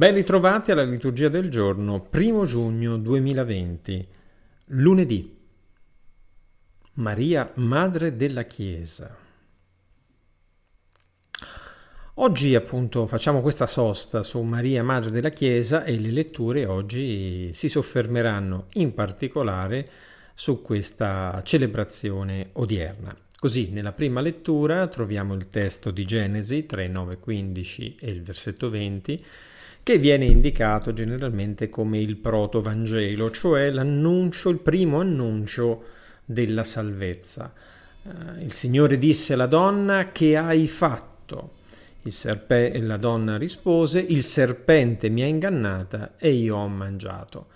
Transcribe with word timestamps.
Ben 0.00 0.14
ritrovati 0.14 0.70
alla 0.70 0.82
liturgia 0.82 1.28
del 1.28 1.50
giorno, 1.50 2.00
primo 2.00 2.46
giugno 2.46 2.96
2020, 2.96 4.08
lunedì. 4.68 5.36
Maria, 6.94 7.52
Madre 7.56 8.16
della 8.16 8.44
Chiesa. 8.44 9.14
Oggi 12.14 12.54
appunto 12.54 13.06
facciamo 13.06 13.42
questa 13.42 13.66
sosta 13.66 14.22
su 14.22 14.40
Maria, 14.40 14.82
Madre 14.82 15.10
della 15.10 15.28
Chiesa 15.28 15.84
e 15.84 15.98
le 15.98 16.10
letture 16.12 16.64
oggi 16.64 17.50
si 17.52 17.68
soffermeranno 17.68 18.68
in 18.76 18.94
particolare 18.94 19.86
su 20.32 20.62
questa 20.62 21.42
celebrazione 21.44 22.48
odierna. 22.54 23.14
Così 23.38 23.68
nella 23.68 23.92
prima 23.92 24.22
lettura 24.22 24.86
troviamo 24.86 25.34
il 25.34 25.48
testo 25.48 25.90
di 25.90 26.06
Genesi 26.06 26.64
3, 26.64 26.88
9, 26.88 27.18
15 27.18 27.96
e 28.00 28.08
il 28.08 28.22
versetto 28.22 28.70
20 28.70 29.24
che 29.82 29.98
viene 29.98 30.26
indicato 30.26 30.92
generalmente 30.92 31.68
come 31.68 31.98
il 31.98 32.16
proto-vangelo, 32.16 33.30
cioè 33.30 33.70
l'annuncio, 33.70 34.48
il 34.50 34.58
primo 34.58 35.00
annuncio 35.00 35.84
della 36.24 36.64
salvezza. 36.64 37.52
Uh, 38.02 38.42
il 38.42 38.52
Signore 38.52 38.98
disse 38.98 39.34
alla 39.34 39.46
donna 39.46 40.08
che 40.08 40.36
hai 40.36 40.66
fatto? 40.66 41.58
Serpe- 42.02 42.78
la 42.80 42.96
donna 42.96 43.36
rispose, 43.36 44.00
il 44.00 44.22
serpente 44.22 45.08
mi 45.10 45.22
ha 45.22 45.26
ingannata 45.26 46.16
e 46.16 46.30
io 46.30 46.56
ho 46.56 46.68
mangiato. 46.68 47.46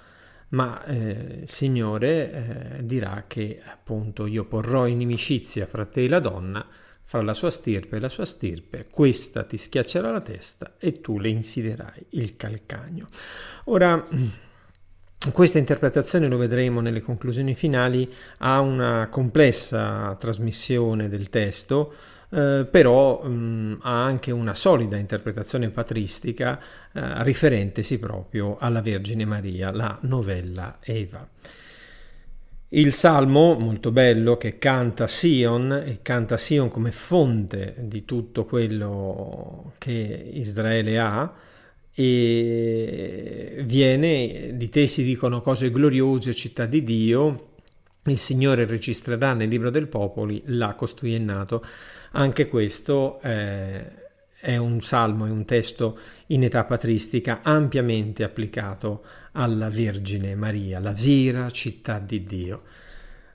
Ma 0.50 0.84
eh, 0.84 1.40
il 1.42 1.50
Signore 1.50 2.76
eh, 2.78 2.86
dirà 2.86 3.24
che 3.26 3.60
appunto 3.64 4.26
io 4.26 4.44
porrò 4.44 4.86
inimicizia 4.86 5.66
fra 5.66 5.84
te 5.86 6.04
e 6.04 6.08
la 6.08 6.20
donna, 6.20 6.64
fra 7.04 7.22
la 7.22 7.34
sua 7.34 7.50
stirpe 7.50 7.96
e 7.96 8.00
la 8.00 8.08
sua 8.08 8.24
stirpe, 8.24 8.86
questa 8.90 9.44
ti 9.44 9.56
schiaccerà 9.56 10.10
la 10.10 10.20
testa 10.20 10.74
e 10.78 11.00
tu 11.00 11.18
le 11.18 11.28
insiderai 11.28 12.06
il 12.10 12.36
calcagno. 12.36 13.08
Ora, 13.64 14.04
questa 15.32 15.58
interpretazione, 15.58 16.28
lo 16.28 16.36
vedremo 16.36 16.80
nelle 16.80 17.00
conclusioni 17.00 17.54
finali, 17.54 18.12
ha 18.38 18.60
una 18.60 19.08
complessa 19.10 20.16
trasmissione 20.18 21.08
del 21.08 21.30
testo, 21.30 21.94
eh, 22.30 22.66
però 22.70 23.22
mh, 23.22 23.78
ha 23.82 24.04
anche 24.04 24.32
una 24.32 24.54
solida 24.54 24.96
interpretazione 24.96 25.70
patristica 25.70 26.58
eh, 26.92 27.22
riferentesi 27.22 27.98
proprio 27.98 28.56
alla 28.58 28.82
Vergine 28.82 29.24
Maria, 29.24 29.70
la 29.70 29.96
novella 30.02 30.78
Eva. 30.80 31.26
Il 32.76 32.92
salmo, 32.92 33.54
molto 33.54 33.92
bello, 33.92 34.36
che 34.36 34.58
canta 34.58 35.06
Sion, 35.06 35.70
e 35.86 36.00
canta 36.02 36.36
Sion 36.36 36.68
come 36.68 36.90
fonte 36.90 37.76
di 37.78 38.04
tutto 38.04 38.44
quello 38.46 39.74
che 39.78 40.30
Israele 40.32 40.98
ha, 40.98 41.32
e 41.94 43.62
viene, 43.64 44.50
di 44.54 44.68
te 44.70 44.88
si 44.88 45.04
dicono 45.04 45.40
cose 45.40 45.70
gloriose, 45.70 46.34
città 46.34 46.66
di 46.66 46.82
Dio, 46.82 47.50
il 48.06 48.18
Signore 48.18 48.66
registrerà 48.66 49.34
nel 49.34 49.48
libro 49.48 49.70
del 49.70 49.86
popoli, 49.86 50.42
là 50.46 50.74
costui 50.74 51.14
è 51.14 51.18
nato. 51.18 51.64
Anche 52.10 52.48
questo 52.48 53.20
eh, 53.22 54.03
è 54.44 54.58
un 54.58 54.82
salmo, 54.82 55.24
è 55.24 55.30
un 55.30 55.46
testo 55.46 55.98
in 56.26 56.44
età 56.44 56.64
patristica 56.64 57.40
ampiamente 57.42 58.22
applicato 58.22 59.02
alla 59.32 59.70
Vergine 59.70 60.34
Maria, 60.34 60.78
la 60.78 60.92
vera 60.92 61.48
città 61.50 61.98
di 61.98 62.24
Dio, 62.24 62.62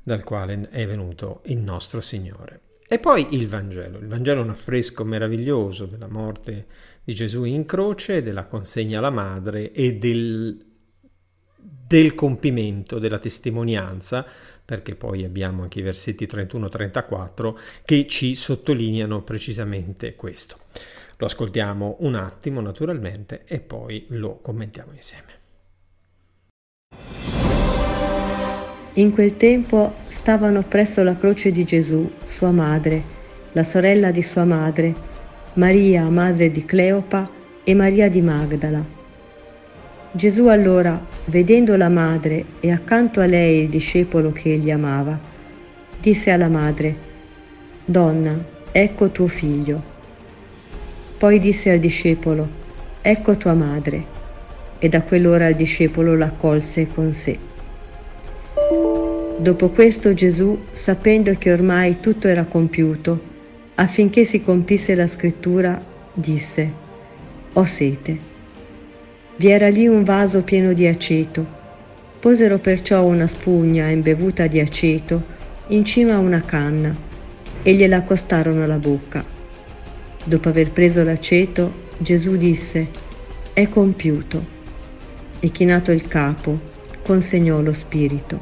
dal 0.04 0.24
quale 0.24 0.70
è 0.70 0.86
venuto 0.86 1.42
il 1.46 1.58
nostro 1.58 2.00
Signore. 2.00 2.62
E 2.88 2.98
poi 2.98 3.36
il 3.36 3.48
Vangelo. 3.48 3.98
Il 3.98 4.08
Vangelo 4.08 4.42
è 4.42 4.44
un 4.44 4.50
affresco 4.52 5.04
meraviglioso 5.04 5.86
della 5.86 6.08
morte 6.08 6.68
di 7.04 7.14
Gesù 7.14 7.44
in 7.44 7.66
croce, 7.66 8.22
della 8.22 8.46
consegna 8.46 9.00
alla 9.00 9.10
madre 9.10 9.72
e 9.72 9.96
del, 9.96 10.64
del 11.56 12.16
compimento, 12.16 13.00
della 13.00 13.20
testimonianza, 13.20 14.26
perché 14.64 14.96
poi 14.96 15.24
abbiamo 15.24 15.64
anche 15.64 15.80
i 15.80 15.84
versetti 15.84 16.26
31-34 16.26 17.56
che 17.84 18.06
ci 18.06 18.36
sottolineano 18.36 19.24
precisamente 19.24 20.14
questo. 20.14 20.58
Lo 21.22 21.26
ascoltiamo 21.26 21.98
un 22.00 22.16
attimo 22.16 22.62
naturalmente 22.62 23.44
e 23.46 23.60
poi 23.60 24.06
lo 24.12 24.40
commentiamo 24.42 24.94
insieme. 24.94 25.38
In 28.94 29.12
quel 29.12 29.36
tempo 29.36 29.96
stavano 30.08 30.64
presso 30.64 31.04
la 31.04 31.18
croce 31.18 31.52
di 31.52 31.66
Gesù, 31.66 32.10
sua 32.24 32.52
madre, 32.52 33.04
la 33.52 33.64
sorella 33.64 34.12
di 34.12 34.22
sua 34.22 34.46
madre, 34.46 34.96
Maria, 35.56 36.08
madre 36.10 36.52
di 36.52 36.64
Cleopa, 36.64 37.30
e 37.66 37.74
Maria 37.74 38.10
di 38.10 38.22
Magdala. 38.22 38.84
Gesù 40.12 40.48
allora, 40.48 41.06
vedendo 41.26 41.76
la 41.76 41.90
madre 41.90 42.46
e 42.62 42.72
accanto 42.72 43.20
a 43.20 43.26
lei 43.26 43.64
il 43.64 43.70
discepolo 43.70 44.32
che 44.32 44.54
egli 44.54 44.72
amava, 44.72 45.20
disse 46.00 46.32
alla 46.32 46.48
madre, 46.48 46.96
Donna, 47.84 48.42
ecco 48.72 49.12
tuo 49.12 49.28
figlio. 49.28 49.98
Poi 51.20 51.38
disse 51.38 51.70
al 51.70 51.80
discepolo, 51.80 52.48
Ecco 53.02 53.36
tua 53.36 53.54
madre. 53.54 54.18
E 54.80 54.88
da 54.88 55.02
quell'ora 55.02 55.50
il 55.50 55.56
discepolo 55.58 56.16
l'accolse 56.16 56.88
con 56.88 57.12
sé. 57.12 57.38
Dopo 59.38 59.68
questo 59.72 60.14
Gesù, 60.14 60.58
sapendo 60.72 61.34
che 61.38 61.52
ormai 61.52 62.00
tutto 62.00 62.30
era 62.30 62.46
compiuto, 62.46 63.22
affinché 63.76 64.24
si 64.24 64.42
compisse 64.42 64.96
la 64.96 65.08
scrittura, 65.08 65.84
disse, 66.14 66.72
Ho 67.52 67.66
sete. 67.66 68.18
Vi 69.36 69.50
era 69.50 69.68
lì 69.68 69.88
un 69.88 70.04
vaso 70.04 70.42
pieno 70.44 70.72
di 70.72 70.88
aceto. 70.88 71.46
Posero 72.18 72.60
perciò 72.60 73.04
una 73.04 73.28
spugna 73.28 73.90
imbevuta 73.90 74.48
di 74.48 74.62
aceto 74.62 75.22
in 75.68 75.84
cima 75.84 76.14
a 76.14 76.20
una 76.20 76.42
canna 76.46 76.96
e 77.62 77.74
gliela 77.74 77.98
accostarono 77.98 78.64
alla 78.64 78.78
bocca. 78.78 79.39
Dopo 80.24 80.50
aver 80.50 80.72
preso 80.72 81.04
l'aceto, 81.04 81.88
Gesù 81.98 82.36
disse, 82.36 82.88
È 83.54 83.68
compiuto. 83.70 84.58
E 85.40 85.50
chinato 85.50 85.92
il 85.92 86.08
capo, 86.08 86.60
consegnò 87.02 87.62
lo 87.62 87.74
spirito. 87.74 88.40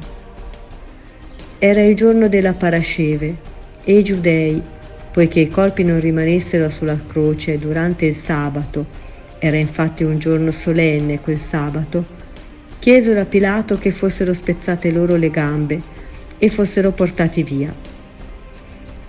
Era 1.58 1.82
il 1.82 1.94
giorno 1.94 2.28
della 2.28 2.54
Parasceve 2.54 3.36
e 3.84 3.98
i 3.98 4.04
giudei, 4.04 4.60
poiché 5.10 5.40
i 5.40 5.48
colpi 5.48 5.82
non 5.82 6.00
rimanessero 6.00 6.68
sulla 6.68 7.00
croce 7.06 7.58
durante 7.58 8.06
il 8.06 8.14
sabato, 8.14 8.86
era 9.38 9.56
infatti 9.56 10.02
un 10.02 10.18
giorno 10.18 10.50
solenne 10.50 11.20
quel 11.20 11.38
sabato, 11.38 12.04
chiesero 12.78 13.20
a 13.20 13.24
Pilato 13.24 13.78
che 13.78 13.92
fossero 13.92 14.34
spezzate 14.34 14.90
loro 14.90 15.16
le 15.16 15.30
gambe 15.30 15.80
e 16.38 16.50
fossero 16.50 16.92
portati 16.92 17.42
via. 17.42 17.87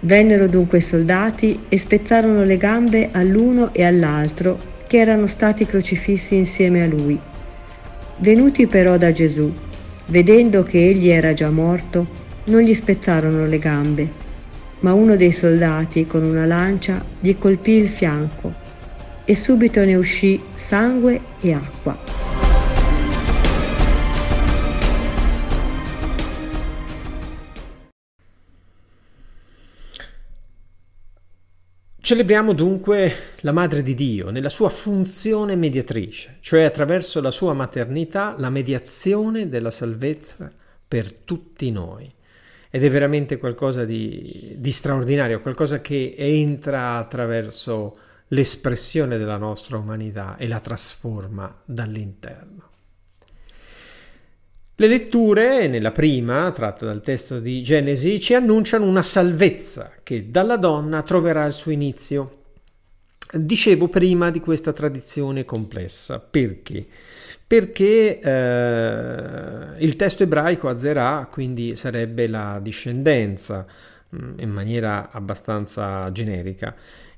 Vennero 0.01 0.47
dunque 0.47 0.77
i 0.77 0.81
soldati 0.81 1.65
e 1.67 1.77
spezzarono 1.77 2.43
le 2.43 2.55
gambe 2.55 3.09
all'uno 3.11 3.73
e 3.73 3.83
all'altro 3.83 4.57
che 4.87 4.97
erano 4.97 5.27
stati 5.27 5.65
crocifissi 5.65 6.35
insieme 6.35 6.83
a 6.83 6.87
lui. 6.87 7.19
Venuti 8.17 8.65
però 8.65 8.97
da 8.97 9.11
Gesù, 9.11 9.51
vedendo 10.07 10.63
che 10.63 10.87
egli 10.87 11.09
era 11.09 11.33
già 11.33 11.49
morto, 11.49 12.07
non 12.45 12.61
gli 12.61 12.73
spezzarono 12.73 13.45
le 13.45 13.59
gambe, 13.59 14.11
ma 14.79 14.93
uno 14.93 15.15
dei 15.15 15.33
soldati 15.33 16.07
con 16.07 16.23
una 16.23 16.45
lancia 16.45 17.03
gli 17.19 17.37
colpì 17.37 17.71
il 17.71 17.89
fianco 17.89 18.53
e 19.25 19.35
subito 19.35 19.83
ne 19.83 19.95
uscì 19.95 20.41
sangue 20.55 21.21
e 21.41 21.53
acqua. 21.53 22.18
Celebriamo 32.09 32.53
dunque 32.53 33.35
la 33.41 33.51
Madre 33.51 33.83
di 33.83 33.93
Dio 33.93 34.31
nella 34.31 34.49
sua 34.49 34.69
funzione 34.69 35.55
mediatrice, 35.55 36.37
cioè 36.39 36.63
attraverso 36.63 37.21
la 37.21 37.29
sua 37.29 37.53
maternità 37.53 38.33
la 38.39 38.49
mediazione 38.49 39.47
della 39.47 39.69
salvezza 39.69 40.51
per 40.87 41.13
tutti 41.13 41.69
noi 41.69 42.11
ed 42.71 42.83
è 42.83 42.89
veramente 42.89 43.37
qualcosa 43.37 43.85
di, 43.85 44.55
di 44.57 44.71
straordinario, 44.71 45.39
qualcosa 45.39 45.81
che 45.81 46.15
entra 46.17 46.97
attraverso 46.97 47.95
l'espressione 48.29 49.19
della 49.19 49.37
nostra 49.37 49.77
umanità 49.77 50.35
e 50.37 50.47
la 50.47 50.59
trasforma 50.61 51.61
dall'interno. 51.63 52.68
Le 54.79 54.87
letture, 54.87 55.67
nella 55.67 55.91
prima, 55.91 56.51
tratta 56.51 56.85
dal 56.85 57.01
testo 57.01 57.41
di 57.41 57.61
Genesi, 57.61 58.17
ci 58.21 58.33
annunciano 58.33 58.85
una 58.85 59.03
salvezza 59.03 59.91
che 60.03 60.31
dalla 60.31 60.55
donna 60.55 61.01
troverà 61.01 61.43
il 61.43 61.51
suo 61.51 61.71
inizio. 61.71 62.43
Dicevo 63.29 63.89
prima 63.89 64.31
di 64.31 64.39
questa 64.39 64.71
tradizione 64.71 65.43
complessa, 65.43 66.19
perché? 66.19 66.85
perché 67.45 68.19
eh, 68.19 69.83
il 69.83 69.95
testo 69.97 70.23
ebraico 70.23 70.69
Azerà 70.69 71.27
quindi 71.29 71.75
sarebbe 71.75 72.27
la 72.27 72.59
discendenza 72.61 73.65
mm, 74.15 74.39
in 74.39 74.49
maniera 74.49 75.09
abbastanza 75.11 76.09
generica 76.11 76.75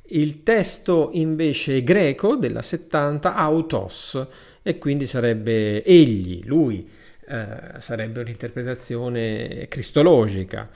Il 0.07 0.41
testo 0.41 1.09
invece 1.13 1.83
greco 1.83 2.37
della 2.37 2.61
70 2.63 3.35
autos 3.35 4.27
e 4.63 4.77
quindi 4.79 5.05
sarebbe 5.05 5.83
egli, 5.83 6.41
lui, 6.45 6.99
eh, 7.27 7.79
sarebbe 7.79 8.21
un'interpretazione 8.21 9.67
cristologica, 9.67 10.69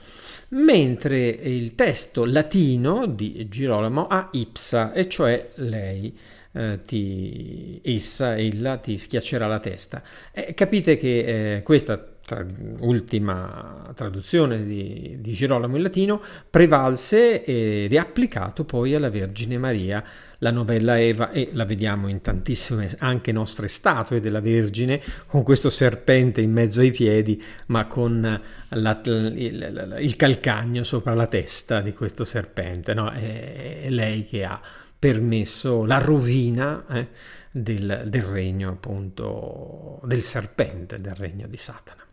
mentre 0.50 1.28
il 1.28 1.74
testo 1.74 2.24
latino 2.24 3.06
di 3.06 3.46
Girolamo 3.48 4.06
ha 4.06 4.28
ipsa, 4.32 4.92
e 4.92 5.08
cioè 5.08 5.50
lei. 5.56 6.16
Eh, 6.56 6.80
ti, 6.86 7.82
essa, 7.84 8.34
ella 8.38 8.78
ti 8.78 8.96
schiaccerà 8.96 9.46
la 9.46 9.60
testa. 9.60 10.02
Eh, 10.32 10.54
capite 10.54 10.96
che 10.96 11.56
eh, 11.56 11.62
questa 11.62 12.15
tra, 12.26 12.44
ultima 12.80 13.92
traduzione 13.94 14.64
di, 14.66 15.16
di, 15.20 15.32
Girolamo 15.32 15.76
in 15.76 15.82
latino, 15.82 16.20
prevalse 16.50 17.44
ed 17.44 17.92
è 17.92 17.96
applicato 17.96 18.64
poi 18.64 18.96
alla 18.96 19.08
Vergine 19.08 19.56
Maria, 19.56 20.02
la 20.38 20.50
novella 20.50 21.00
Eva, 21.00 21.30
e 21.30 21.50
la 21.52 21.64
vediamo 21.64 22.08
in 22.08 22.20
tantissime 22.20 22.94
anche 22.98 23.30
nostre 23.30 23.68
statue 23.68 24.20
della 24.20 24.40
Vergine, 24.40 25.00
con 25.26 25.44
questo 25.44 25.70
serpente 25.70 26.40
in 26.40 26.50
mezzo 26.50 26.80
ai 26.80 26.90
piedi, 26.90 27.40
ma 27.66 27.86
con 27.86 28.42
la, 28.68 29.00
il, 29.04 29.96
il, 30.00 30.16
calcagno 30.16 30.82
sopra 30.82 31.14
la 31.14 31.28
testa 31.28 31.80
di 31.80 31.92
questo 31.92 32.24
serpente. 32.24 32.92
No? 32.92 33.08
È, 33.08 33.82
è 33.82 33.90
lei 33.90 34.24
che 34.24 34.44
ha 34.44 34.60
permesso 34.98 35.84
la 35.84 35.98
rovina. 35.98 36.84
Eh, 36.90 37.08
del, 37.56 38.02
del, 38.08 38.22
regno 38.22 38.68
appunto 38.68 40.02
del 40.04 40.20
serpente, 40.20 41.00
del 41.00 41.14
regno 41.14 41.46
di 41.46 41.56
Satana. 41.56 42.05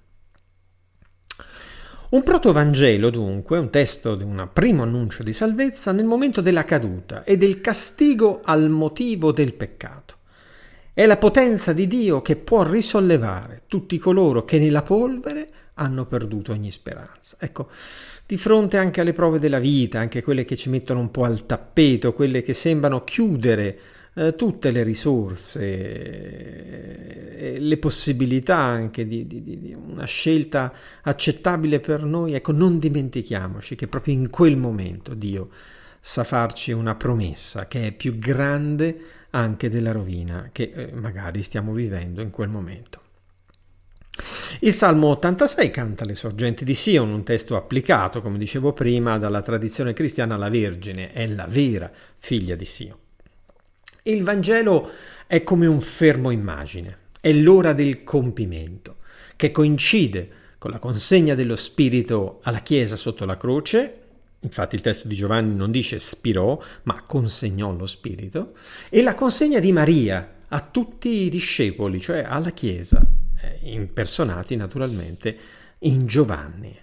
Un 2.09 2.21
protovangelo, 2.21 3.09
dunque, 3.09 3.57
un 3.57 3.71
testo 3.71 4.15
di 4.15 4.23
un 4.23 4.49
primo 4.53 4.83
annuncio 4.83 5.23
di 5.23 5.33
salvezza 5.33 5.91
nel 5.91 6.05
momento 6.05 6.41
della 6.41 6.63
caduta 6.63 7.23
e 7.23 7.37
del 7.37 7.59
castigo 7.59 8.41
al 8.43 8.69
motivo 8.69 9.31
del 9.31 9.53
peccato. 9.53 10.17
È 10.93 11.07
la 11.07 11.17
potenza 11.17 11.73
di 11.73 11.87
Dio 11.87 12.21
che 12.21 12.35
può 12.35 12.61
risollevare 12.61 13.63
tutti 13.65 13.97
coloro 13.97 14.45
che 14.45 14.59
nella 14.59 14.83
polvere 14.83 15.49
hanno 15.73 16.05
perduto 16.05 16.51
ogni 16.51 16.71
speranza. 16.71 17.37
Ecco, 17.39 17.69
di 18.27 18.37
fronte 18.37 18.77
anche 18.77 19.01
alle 19.01 19.13
prove 19.13 19.39
della 19.39 19.57
vita, 19.57 19.97
anche 19.97 20.21
quelle 20.21 20.43
che 20.43 20.55
ci 20.55 20.69
mettono 20.69 20.99
un 20.99 21.09
po' 21.09 21.23
al 21.23 21.47
tappeto, 21.47 22.13
quelle 22.13 22.43
che 22.43 22.53
sembrano 22.53 23.03
chiudere 23.03 23.79
eh, 24.15 24.35
tutte 24.35 24.71
le 24.71 24.83
risorse, 24.83 25.61
eh, 27.37 27.59
le 27.59 27.77
possibilità 27.77 28.57
anche 28.57 29.07
di, 29.07 29.25
di, 29.25 29.43
di, 29.43 29.75
una 29.75 30.05
scelta 30.05 30.71
accettabile 31.01 31.79
per 31.79 32.03
noi, 32.03 32.33
ecco, 32.33 32.51
non 32.51 32.79
dimentichiamoci 32.79 33.75
che 33.75 33.87
proprio 33.87 34.13
in 34.13 34.29
quel 34.29 34.57
momento 34.57 35.13
Dio 35.13 35.49
sa 35.99 36.23
farci 36.23 36.71
una 36.71 36.95
promessa 36.95 37.67
che 37.67 37.87
è 37.87 37.91
più 37.91 38.17
grande 38.17 38.99
anche 39.31 39.69
della 39.69 39.91
rovina 39.91 40.49
che 40.51 40.71
eh, 40.73 40.91
magari 40.93 41.41
stiamo 41.41 41.73
vivendo 41.73 42.21
in 42.21 42.29
quel 42.29 42.49
momento. 42.49 43.01
Il 44.59 44.73
Salmo 44.73 45.07
86 45.07 45.71
canta 45.71 46.05
le 46.05 46.13
sorgenti 46.13 46.63
di 46.63 46.75
Sion, 46.75 47.09
un 47.09 47.23
testo 47.23 47.55
applicato, 47.55 48.21
come 48.21 48.37
dicevo 48.37 48.71
prima, 48.71 49.17
dalla 49.17 49.41
tradizione 49.41 49.93
cristiana 49.93 50.35
alla 50.35 50.49
Vergine, 50.49 51.11
è 51.11 51.25
la 51.25 51.47
vera 51.47 51.91
figlia 52.19 52.55
di 52.55 52.65
Sion. 52.65 53.02
Il 54.05 54.23
Vangelo 54.23 54.89
è 55.27 55.43
come 55.43 55.65
un 55.65 55.79
fermo 55.79 56.29
immagine, 56.29 56.97
è 57.21 57.31
l'ora 57.31 57.71
del 57.71 58.03
compimento, 58.03 58.97
che 59.37 59.51
coincide 59.51 60.29
con 60.57 60.71
la 60.71 60.79
consegna 60.79 61.35
dello 61.35 61.55
Spirito 61.55 62.41
alla 62.43 62.59
Chiesa 62.59 62.97
sotto 62.97 63.23
la 63.23 63.37
croce, 63.37 63.99
infatti 64.41 64.75
il 64.75 64.81
testo 64.81 65.07
di 65.07 65.15
Giovanni 65.15 65.55
non 65.55 65.71
dice 65.71 65.99
spirò, 65.99 66.61
ma 66.83 67.01
consegnò 67.03 67.71
lo 67.71 67.85
Spirito, 67.85 68.55
e 68.89 69.01
la 69.01 69.15
consegna 69.15 69.61
di 69.61 69.71
Maria 69.71 70.33
a 70.49 70.59
tutti 70.59 71.23
i 71.23 71.29
discepoli, 71.29 72.01
cioè 72.01 72.25
alla 72.27 72.51
Chiesa, 72.51 73.01
eh, 73.41 73.71
impersonati 73.71 74.57
naturalmente 74.57 75.37
in 75.79 76.05
Giovanni. 76.07 76.77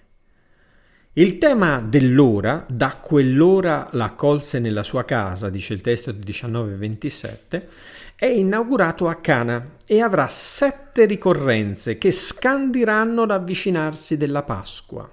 Il 1.15 1.39
tema 1.39 1.81
dell'ora, 1.81 2.65
da 2.69 2.95
quell'ora 2.95 3.89
la 3.91 4.11
colse 4.11 4.59
nella 4.59 4.81
sua 4.81 5.03
casa, 5.03 5.49
dice 5.49 5.73
il 5.73 5.81
testo 5.81 6.13
di 6.13 6.19
1927, 6.19 7.67
è 8.15 8.27
inaugurato 8.27 9.09
a 9.09 9.15
Cana 9.15 9.71
e 9.85 9.99
avrà 9.99 10.29
sette 10.29 11.03
ricorrenze 11.03 11.97
che 11.97 12.11
scandiranno 12.11 13.25
l'avvicinarsi 13.25 14.15
della 14.15 14.43
Pasqua. 14.43 15.11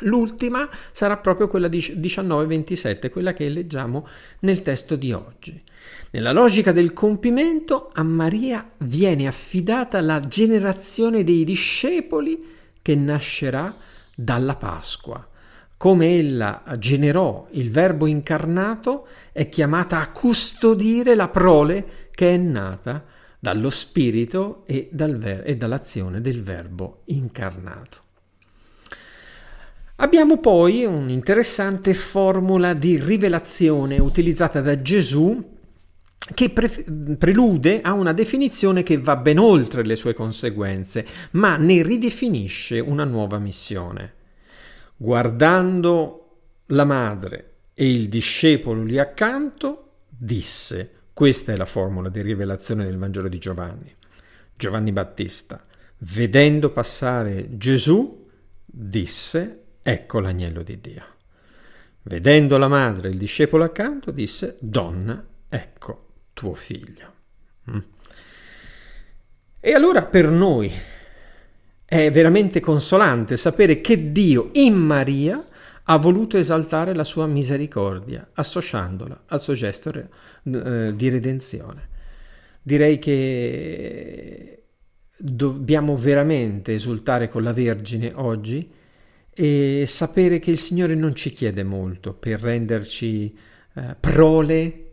L'ultima 0.00 0.68
sarà 0.92 1.16
proprio 1.16 1.48
quella 1.48 1.68
di 1.68 1.78
1927, 1.96 3.08
quella 3.08 3.32
che 3.32 3.48
leggiamo 3.48 4.06
nel 4.40 4.60
testo 4.60 4.96
di 4.96 5.12
oggi. 5.12 5.58
Nella 6.10 6.32
logica 6.32 6.72
del 6.72 6.92
compimento, 6.92 7.88
a 7.94 8.02
Maria 8.02 8.68
viene 8.80 9.26
affidata 9.26 9.98
la 10.02 10.20
generazione 10.20 11.24
dei 11.24 11.42
discepoli 11.44 12.54
che 12.82 12.94
nascerà 12.94 13.74
dalla 14.16 14.56
Pasqua. 14.56 15.28
Come 15.76 16.16
ella 16.16 16.62
generò 16.78 17.46
il 17.50 17.70
Verbo 17.70 18.06
incarnato, 18.06 19.06
è 19.30 19.48
chiamata 19.50 20.00
a 20.00 20.10
custodire 20.10 21.14
la 21.14 21.28
prole 21.28 22.08
che 22.10 22.34
è 22.34 22.36
nata 22.38 23.04
dallo 23.38 23.68
Spirito 23.68 24.64
e, 24.66 24.88
dal 24.90 25.16
ver- 25.16 25.46
e 25.46 25.56
dall'azione 25.56 26.22
del 26.22 26.42
Verbo 26.42 27.02
incarnato. 27.06 28.04
Abbiamo 29.96 30.38
poi 30.38 30.84
un'interessante 30.84 31.92
formula 31.92 32.72
di 32.72 32.98
rivelazione 32.98 33.98
utilizzata 33.98 34.62
da 34.62 34.80
Gesù 34.80 35.55
che 36.34 36.50
pre- 36.50 36.84
prelude 37.18 37.80
a 37.82 37.92
una 37.92 38.12
definizione 38.12 38.82
che 38.82 38.98
va 38.98 39.16
ben 39.16 39.38
oltre 39.38 39.84
le 39.84 39.96
sue 39.96 40.14
conseguenze, 40.14 41.06
ma 41.32 41.56
ne 41.56 41.82
ridefinisce 41.82 42.80
una 42.80 43.04
nuova 43.04 43.38
missione. 43.38 44.14
Guardando 44.96 46.22
la 46.66 46.84
madre 46.84 47.52
e 47.74 47.90
il 47.90 48.08
discepolo 48.08 48.82
lì 48.82 48.98
accanto, 48.98 49.92
disse, 50.08 50.90
questa 51.12 51.52
è 51.52 51.56
la 51.56 51.66
formula 51.66 52.08
di 52.08 52.22
rivelazione 52.22 52.84
del 52.84 52.98
Vangelo 52.98 53.28
di 53.28 53.38
Giovanni. 53.38 53.94
Giovanni 54.56 54.90
Battista, 54.92 55.62
vedendo 55.98 56.70
passare 56.70 57.56
Gesù, 57.56 58.24
disse, 58.64 59.62
ecco 59.82 60.18
l'agnello 60.18 60.62
di 60.62 60.80
Dio. 60.80 61.04
Vedendo 62.02 62.56
la 62.58 62.68
madre 62.68 63.08
e 63.08 63.12
il 63.12 63.18
discepolo 63.18 63.64
accanto, 63.64 64.10
disse, 64.10 64.56
donna, 64.60 65.24
ecco 65.48 66.05
tuo 66.36 66.52
figlio. 66.52 67.12
Mm. 67.70 67.78
E 69.58 69.72
allora 69.72 70.04
per 70.04 70.28
noi 70.28 70.70
è 71.82 72.10
veramente 72.10 72.60
consolante 72.60 73.38
sapere 73.38 73.80
che 73.80 74.12
Dio 74.12 74.50
in 74.52 74.74
Maria 74.74 75.42
ha 75.84 75.96
voluto 75.96 76.36
esaltare 76.36 76.94
la 76.94 77.04
sua 77.04 77.26
misericordia, 77.26 78.28
associandola 78.34 79.22
al 79.28 79.40
suo 79.40 79.54
gesto 79.54 79.90
eh, 79.90 80.92
di 80.94 81.08
redenzione. 81.08 81.88
Direi 82.60 82.98
che 82.98 84.64
dobbiamo 85.16 85.96
veramente 85.96 86.74
esultare 86.74 87.28
con 87.28 87.42
la 87.42 87.54
Vergine 87.54 88.12
oggi 88.14 88.70
e 89.32 89.84
sapere 89.86 90.38
che 90.38 90.50
il 90.50 90.58
Signore 90.58 90.94
non 90.94 91.14
ci 91.14 91.30
chiede 91.30 91.64
molto 91.64 92.12
per 92.12 92.40
renderci 92.40 93.34
eh, 93.74 93.96
prole 93.98 94.85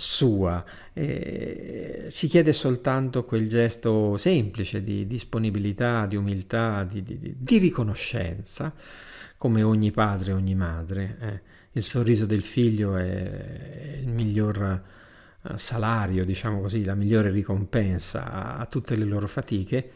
sua. 0.00 0.64
Eh, 0.94 2.06
si 2.08 2.26
chiede 2.26 2.52
soltanto 2.54 3.24
quel 3.24 3.48
gesto 3.48 4.16
semplice 4.16 4.82
di 4.82 5.06
disponibilità, 5.06 6.06
di 6.06 6.16
umiltà, 6.16 6.84
di, 6.84 7.02
di, 7.02 7.34
di 7.36 7.58
riconoscenza, 7.58 8.74
come 9.36 9.62
ogni 9.62 9.90
padre 9.90 10.32
ogni 10.32 10.54
madre. 10.54 11.16
Eh. 11.20 11.40
Il 11.72 11.84
sorriso 11.84 12.24
del 12.26 12.42
figlio 12.42 12.96
è 12.96 13.98
il 14.00 14.08
miglior 14.08 14.82
eh, 15.42 15.58
salario, 15.58 16.24
diciamo 16.24 16.62
così, 16.62 16.82
la 16.82 16.94
migliore 16.94 17.30
ricompensa 17.30 18.56
a, 18.56 18.66
tutte 18.66 18.96
le 18.96 19.04
loro 19.04 19.28
fatiche 19.28 19.90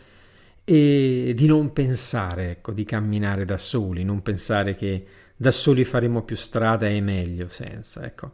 e 0.65 1.33
di 1.35 1.47
non 1.47 1.73
pensare, 1.73 2.51
ecco, 2.51 2.73
di 2.73 2.85
camminare 2.85 3.45
da 3.47 3.59
soli, 3.59 4.05
non 4.05 4.23
pensare 4.23 4.75
che 4.75 5.07
da 5.35 5.51
soli 5.51 5.85
faremo 5.85 6.23
più 6.23 6.37
strada 6.37 6.87
e 6.89 7.01
meglio 7.01 7.49
senza, 7.49 8.05
ecco. 8.05 8.33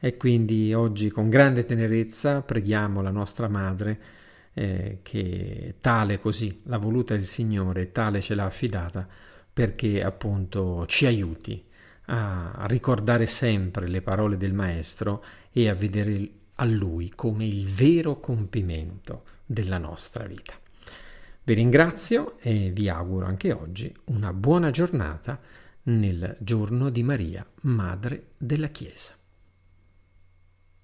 E 0.00 0.16
quindi 0.16 0.72
oggi 0.72 1.10
con 1.10 1.28
grande 1.28 1.64
tenerezza 1.64 2.42
preghiamo 2.42 3.02
la 3.02 3.10
nostra 3.10 3.48
Madre 3.48 4.00
eh, 4.54 4.98
che 5.02 5.74
tale 5.80 6.18
così 6.18 6.56
l'ha 6.64 6.78
voluta 6.78 7.14
il 7.14 7.26
Signore, 7.26 7.92
tale 7.92 8.20
ce 8.20 8.34
l'ha 8.34 8.44
affidata 8.44 9.06
perché 9.52 10.04
appunto 10.04 10.86
ci 10.86 11.04
aiuti 11.06 11.64
a 12.10 12.64
ricordare 12.68 13.26
sempre 13.26 13.86
le 13.86 14.00
parole 14.00 14.36
del 14.36 14.54
Maestro 14.54 15.22
e 15.52 15.68
a 15.68 15.74
vedere 15.74 16.30
a 16.54 16.64
Lui 16.64 17.12
come 17.14 17.44
il 17.44 17.68
vero 17.68 18.18
compimento 18.18 19.24
della 19.44 19.78
nostra 19.78 20.24
vita. 20.24 20.54
Vi 21.42 21.54
ringrazio 21.54 22.38
e 22.38 22.70
vi 22.72 22.88
auguro 22.88 23.26
anche 23.26 23.52
oggi 23.52 23.94
una 24.06 24.32
buona 24.32 24.70
giornata 24.70 25.40
nel 25.84 26.36
giorno 26.40 26.88
di 26.90 27.02
Maria, 27.02 27.46
Madre 27.62 28.28
della 28.36 28.68
Chiesa. 28.68 29.17